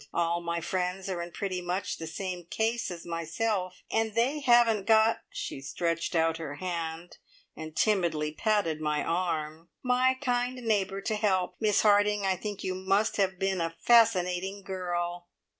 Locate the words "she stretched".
5.29-6.15